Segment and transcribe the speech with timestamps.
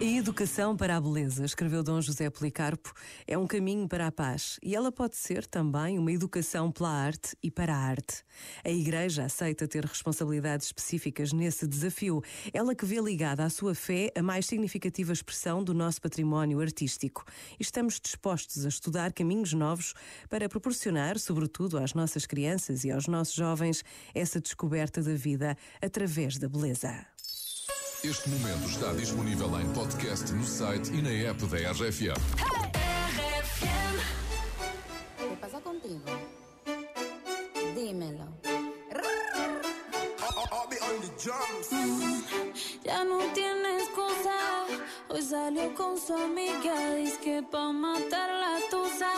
[0.00, 2.92] A educação para a beleza, escreveu Dom José Policarpo,
[3.28, 7.36] é um caminho para a paz e ela pode ser também uma educação pela arte
[7.40, 8.24] e para a arte.
[8.64, 12.22] A Igreja aceita ter responsabilidades específicas nesse desafio,
[12.52, 17.24] ela que vê ligada à sua fé a mais significativa expressão do nosso património artístico.
[17.58, 19.94] Estamos dispostos a estudar caminhos novos
[20.28, 26.36] para proporcionar, sobretudo às nossas crianças e aos nossos jovens, essa descoberta da vida através
[26.36, 27.13] da beleza.
[28.04, 32.20] Este momento está disponível em podcast no site e na app da RFM.
[35.16, 36.04] ¿Qué pasa contigo?
[37.74, 38.28] Dímelo.
[42.84, 44.66] Ya no tiene excusa.
[45.08, 46.94] Hoy salió con su amiga.
[46.96, 49.12] Dice que pa' matar la tusa.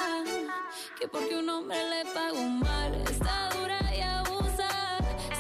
[0.97, 2.95] Que porque un hombre le pagó mal.
[3.11, 4.69] Está dura y abusa.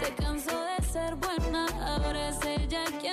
[0.00, 1.66] Se cansó de ser buena.
[1.94, 3.05] Ahora es ella usa.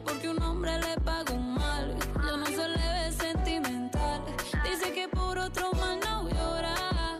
[0.00, 1.96] Que porque un hombre le pagó mal.
[2.24, 4.22] Ya no se le ve sentimental.
[4.64, 7.18] Dice que por otro mal no llora.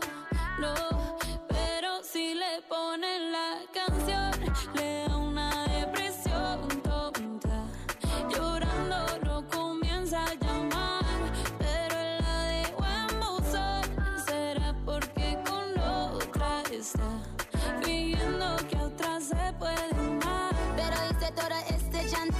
[0.59, 4.31] No, pero si le ponen la canción,
[4.73, 5.10] le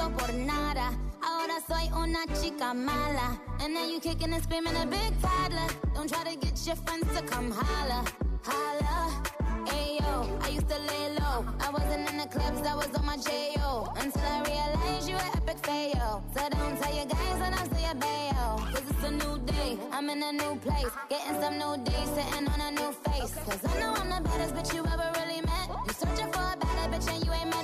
[0.02, 0.92] llanto por nada.
[1.22, 3.40] Ahora soy una chica mala.
[3.60, 5.68] And then you kicking and screaming a big toddler.
[5.94, 8.04] Don't try to get your friends to come holla.
[8.44, 9.24] Holla.
[9.68, 11.46] Ayo, I used to lay low.
[11.60, 13.94] I wasn't in the clubs, I was on my J.O.
[13.98, 16.24] Until I realized you were epic fail.
[16.36, 18.58] So don't tell your guys when I'm still your bayo.
[18.74, 20.92] Cause it's a new day, I'm in a new place.
[21.10, 23.34] Getting some new days, sitting on a new face.
[23.46, 25.68] Cause I know I'm the baddest bitch you ever really met.
[25.86, 27.61] You searching for a better bitch and you ain't met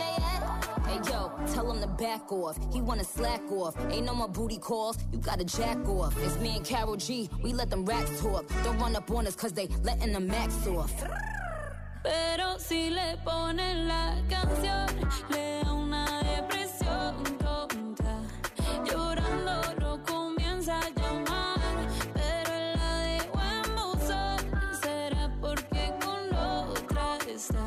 [1.98, 2.58] back off.
[2.74, 3.76] He wanna slack off.
[3.90, 4.98] Ain't no more booty calls.
[5.12, 6.16] You gotta jack off.
[6.24, 7.30] It's me and Karol G.
[7.44, 8.46] We let them racks talk.
[8.64, 10.94] Don't run up on us cause they letting the max off.
[12.04, 14.88] Pero si le ponen la canción,
[15.30, 18.22] le da una depresión tonta.
[18.86, 21.60] Llorando lo comienza a llamar,
[22.14, 24.40] pero la dejó en buzón.
[24.82, 27.66] Será porque con otra está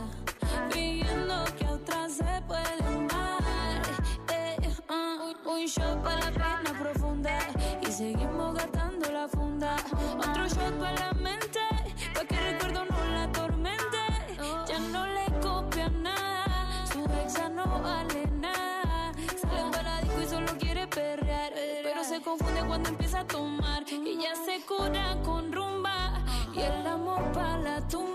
[5.70, 7.38] shot para la pena profunda
[7.80, 9.76] y seguimos gastando la funda.
[10.18, 11.60] Otro shot para la mente,
[12.12, 14.02] pa' que el recuerdo no la atormente.
[14.66, 19.12] Ya no le copia nada, su exa no vale nada.
[19.40, 21.52] Sale para disco y solo quiere perrear,
[21.84, 23.84] pero se confunde cuando empieza a tomar.
[23.88, 28.09] Y ya se cura con rumba y el amor para la tumba.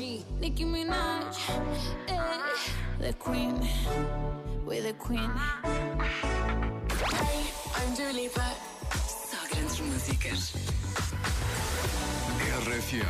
[0.00, 1.36] Karol Nicki Minaj,
[2.08, 2.18] ey,
[2.98, 3.60] the queen,
[4.64, 5.30] we're the queen.
[7.12, 7.44] Hey,
[7.76, 8.48] I'm Dua Lipa.
[9.28, 10.52] Só grandes músicas.
[12.64, 13.04] RFM,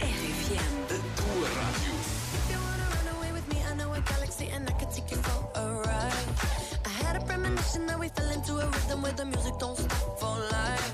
[0.00, 0.74] RFM.
[0.88, 1.92] a tua rádio.
[2.32, 5.10] If you wanna run away with me, I know a galaxy and I could take
[5.10, 6.28] you for a ride.
[6.86, 10.18] I had a premonition that we fell into a rhythm where the music don't stop
[10.18, 10.92] for life.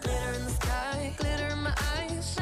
[0.00, 2.41] Glitter in the sky, glitter in my eyes,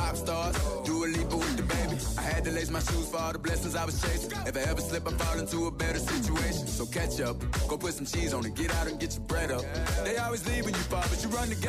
[0.00, 0.56] Pop stars,
[0.86, 2.18] Dua Lipa with DaBaby.
[2.18, 4.32] I had to lace my shoes for all the blessings I was chasing.
[4.46, 6.66] If I ever slip, I fall into a better situation.
[6.66, 7.36] So catch up,
[7.68, 9.62] go put some cheese on it, get out and get your bread up.
[10.04, 11.68] They always leave when you fall, but you run together.